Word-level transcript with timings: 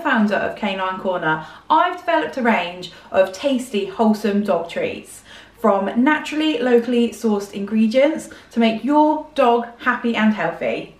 founder 0.00 0.36
of 0.36 0.56
Canine 0.56 0.98
Corner, 0.98 1.46
I've 1.68 1.98
developed 1.98 2.36
a 2.36 2.42
range 2.42 2.92
of 3.10 3.32
tasty, 3.32 3.86
wholesome 3.86 4.44
dog 4.44 4.68
treats 4.68 5.22
from 5.58 6.02
naturally, 6.02 6.58
locally 6.58 7.10
sourced 7.10 7.52
ingredients 7.52 8.30
to 8.52 8.60
make 8.60 8.84
your 8.84 9.26
dog 9.34 9.66
happy 9.78 10.14
and 10.14 10.32
healthy. 10.32 10.94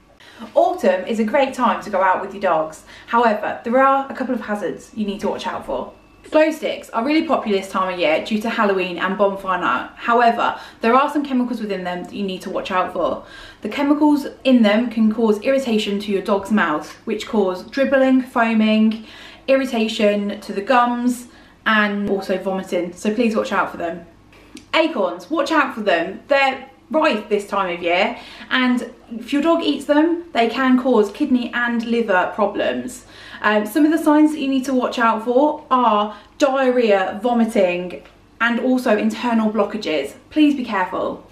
Autumn 0.54 1.06
is 1.06 1.18
a 1.18 1.24
great 1.24 1.54
time 1.54 1.82
to 1.82 1.90
go 1.90 2.02
out 2.02 2.20
with 2.20 2.34
your 2.34 2.40
dogs. 2.40 2.84
However, 3.06 3.60
there 3.64 3.78
are 3.78 4.10
a 4.10 4.14
couple 4.14 4.34
of 4.34 4.40
hazards 4.40 4.90
you 4.94 5.06
need 5.06 5.20
to 5.20 5.28
watch 5.28 5.46
out 5.46 5.64
for. 5.66 5.92
Glow 6.30 6.50
sticks 6.50 6.90
are 6.90 7.04
really 7.04 7.26
popular 7.26 7.58
this 7.58 7.70
time 7.70 7.94
of 7.94 8.00
year 8.00 8.24
due 8.24 8.40
to 8.40 8.50
Halloween 8.50 8.98
and 8.98 9.16
bonfire 9.16 9.60
night. 9.60 9.90
However, 9.94 10.58
there 10.80 10.94
are 10.94 11.10
some 11.10 11.24
chemicals 11.24 11.60
within 11.60 11.84
them 11.84 12.04
that 12.04 12.12
you 12.12 12.24
need 12.24 12.42
to 12.42 12.50
watch 12.50 12.70
out 12.70 12.92
for. 12.92 13.24
The 13.62 13.68
chemicals 13.68 14.26
in 14.42 14.62
them 14.62 14.90
can 14.90 15.12
cause 15.12 15.40
irritation 15.42 16.00
to 16.00 16.12
your 16.12 16.22
dog's 16.22 16.50
mouth, 16.50 16.92
which 17.04 17.26
cause 17.26 17.62
dribbling, 17.70 18.22
foaming, 18.22 19.06
irritation 19.46 20.40
to 20.40 20.52
the 20.52 20.62
gums, 20.62 21.28
and 21.64 22.10
also 22.10 22.38
vomiting. 22.38 22.92
So 22.92 23.14
please 23.14 23.36
watch 23.36 23.52
out 23.52 23.70
for 23.70 23.76
them. 23.76 24.04
Acorns, 24.74 25.30
watch 25.30 25.52
out 25.52 25.74
for 25.74 25.82
them. 25.82 26.22
They're 26.28 26.70
rife 26.90 27.28
this 27.28 27.46
time 27.48 27.74
of 27.74 27.82
year. 27.82 28.18
And 28.50 28.92
if 29.10 29.32
your 29.32 29.42
dog 29.42 29.62
eats 29.62 29.86
them 29.86 30.24
they 30.32 30.48
can 30.48 30.80
cause 30.80 31.10
kidney 31.10 31.52
and 31.52 31.84
liver 31.84 32.32
problems. 32.34 33.06
Um, 33.42 33.66
some 33.66 33.84
of 33.84 33.92
the 33.92 33.98
signs 33.98 34.32
that 34.32 34.40
you 34.40 34.48
need 34.48 34.64
to 34.64 34.74
watch 34.74 34.98
out 34.98 35.24
for 35.24 35.64
are 35.70 36.16
diarrhea 36.38 37.20
vomiting 37.22 38.02
and 38.40 38.60
also 38.60 38.96
internal 38.96 39.50
blockages. 39.50 40.14
Please 40.30 40.54
be 40.54 40.64
careful. 40.64 41.26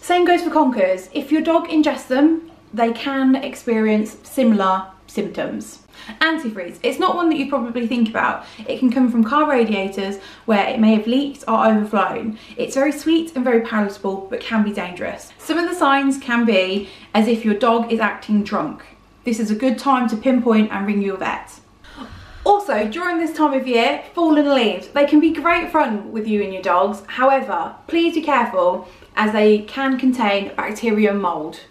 Same 0.00 0.24
goes 0.24 0.42
for 0.42 0.50
conkers. 0.50 1.08
If 1.12 1.32
your 1.32 1.42
dog 1.42 1.68
ingests 1.68 2.08
them 2.08 2.50
they 2.72 2.92
can 2.92 3.34
experience 3.36 4.16
similar 4.22 4.86
symptoms 5.06 5.86
Antifreeze, 6.20 6.78
it's 6.82 6.98
not 6.98 7.16
one 7.16 7.28
that 7.30 7.38
you 7.38 7.48
probably 7.48 7.86
think 7.86 8.08
about. 8.08 8.44
It 8.66 8.78
can 8.78 8.92
come 8.92 9.10
from 9.10 9.24
car 9.24 9.48
radiators 9.50 10.18
where 10.44 10.66
it 10.68 10.78
may 10.78 10.94
have 10.94 11.06
leaked 11.06 11.44
or 11.48 11.66
overflown. 11.66 12.38
It's 12.56 12.74
very 12.74 12.92
sweet 12.92 13.34
and 13.34 13.44
very 13.44 13.60
palatable 13.60 14.28
but 14.30 14.40
can 14.40 14.62
be 14.62 14.72
dangerous. 14.72 15.32
Some 15.38 15.58
of 15.58 15.68
the 15.68 15.74
signs 15.74 16.18
can 16.18 16.44
be 16.44 16.88
as 17.14 17.26
if 17.28 17.44
your 17.44 17.54
dog 17.54 17.92
is 17.92 18.00
acting 18.00 18.44
drunk. 18.44 18.84
This 19.24 19.40
is 19.40 19.50
a 19.50 19.56
good 19.56 19.78
time 19.78 20.08
to 20.10 20.16
pinpoint 20.16 20.70
and 20.70 20.86
ring 20.86 21.02
your 21.02 21.16
vet. 21.16 21.60
Also, 22.44 22.86
during 22.86 23.18
this 23.18 23.36
time 23.36 23.52
of 23.54 23.66
year, 23.66 24.04
fallen 24.14 24.54
leaves, 24.54 24.86
they 24.88 25.04
can 25.04 25.18
be 25.18 25.32
great 25.32 25.72
fun 25.72 26.12
with 26.12 26.28
you 26.28 26.44
and 26.44 26.52
your 26.52 26.62
dogs. 26.62 27.02
However, 27.08 27.74
please 27.88 28.14
be 28.14 28.22
careful 28.22 28.86
as 29.16 29.32
they 29.32 29.58
can 29.58 29.98
contain 29.98 30.54
bacteria 30.54 31.10
and 31.10 31.20
mould. 31.20 31.62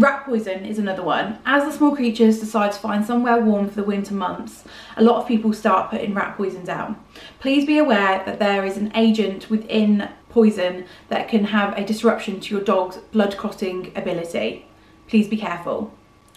Rat 0.00 0.24
poison 0.24 0.64
is 0.64 0.78
another 0.78 1.02
one. 1.02 1.40
As 1.44 1.64
the 1.64 1.72
small 1.72 1.94
creatures 1.94 2.40
decide 2.40 2.72
to 2.72 2.78
find 2.78 3.04
somewhere 3.04 3.38
warm 3.38 3.68
for 3.68 3.74
the 3.74 3.84
winter 3.84 4.14
months, 4.14 4.64
a 4.96 5.02
lot 5.02 5.20
of 5.20 5.28
people 5.28 5.52
start 5.52 5.90
putting 5.90 6.14
rat 6.14 6.38
poison 6.38 6.64
down. 6.64 6.96
Please 7.38 7.66
be 7.66 7.76
aware 7.76 8.22
that 8.24 8.38
there 8.38 8.64
is 8.64 8.78
an 8.78 8.92
agent 8.94 9.50
within 9.50 10.08
poison 10.30 10.86
that 11.08 11.28
can 11.28 11.44
have 11.44 11.76
a 11.76 11.84
disruption 11.84 12.40
to 12.40 12.54
your 12.54 12.64
dog's 12.64 12.96
blood 13.12 13.36
clotting 13.36 13.92
ability. 13.94 14.64
Please 15.06 15.28
be 15.28 15.36
careful. 15.36 15.92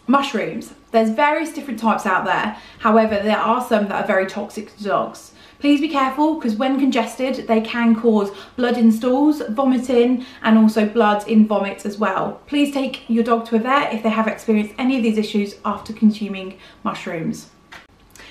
Mushrooms. 0.07 0.73
There's 0.91 1.11
various 1.11 1.53
different 1.53 1.79
types 1.79 2.05
out 2.05 2.25
there. 2.25 2.57
However, 2.79 3.17
there 3.23 3.37
are 3.37 3.65
some 3.65 3.87
that 3.87 4.03
are 4.03 4.07
very 4.07 4.25
toxic 4.25 4.75
to 4.75 4.83
dogs. 4.83 5.31
Please 5.63 5.79
be 5.79 5.87
careful 5.87 6.35
because 6.35 6.57
when 6.57 6.77
congested, 6.77 7.47
they 7.47 7.61
can 7.61 7.95
cause 7.95 8.29
blood 8.57 8.77
in 8.77 8.91
stools, 8.91 9.41
vomiting, 9.51 10.25
and 10.41 10.57
also 10.57 10.85
blood 10.85 11.25
in 11.25 11.47
vomit 11.47 11.85
as 11.85 11.97
well. 11.97 12.41
Please 12.47 12.73
take 12.73 13.09
your 13.09 13.23
dog 13.23 13.45
to 13.45 13.55
a 13.55 13.59
vet 13.59 13.93
if 13.93 14.03
they 14.03 14.09
have 14.09 14.27
experienced 14.27 14.73
any 14.77 14.97
of 14.97 15.03
these 15.03 15.17
issues 15.17 15.55
after 15.63 15.93
consuming 15.93 16.57
mushrooms. 16.83 17.49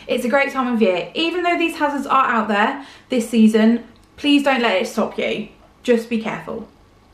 It's 0.06 0.26
a 0.26 0.28
great 0.28 0.52
time 0.52 0.74
of 0.74 0.82
year. 0.82 1.10
Even 1.14 1.42
though 1.42 1.56
these 1.56 1.78
hazards 1.78 2.06
are 2.06 2.26
out 2.26 2.48
there 2.48 2.86
this 3.08 3.30
season, 3.30 3.88
please 4.18 4.42
don't 4.42 4.60
let 4.60 4.82
it 4.82 4.86
stop 4.86 5.16
you. 5.16 5.48
Just 5.82 6.10
be 6.10 6.20
careful. 6.20 6.68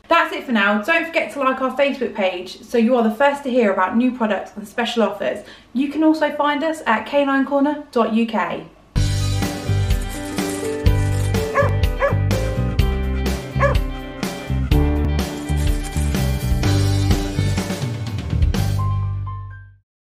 That's 0.09 0.35
it 0.35 0.43
for 0.43 0.51
now. 0.51 0.81
Don't 0.81 1.05
forget 1.05 1.31
to 1.31 1.39
like 1.39 1.61
our 1.61 1.77
Facebook 1.77 2.13
page 2.13 2.61
so 2.61 2.77
you 2.77 2.97
are 2.97 3.03
the 3.03 3.15
first 3.15 3.43
to 3.43 3.49
hear 3.49 3.71
about 3.71 3.95
new 3.95 4.11
products 4.11 4.51
and 4.57 4.67
special 4.67 5.03
offers. 5.03 5.45
You 5.71 5.87
can 5.87 6.03
also 6.03 6.35
find 6.35 6.61
us 6.61 6.81
at 6.85 7.07
caninecorner.uk. 7.07 8.67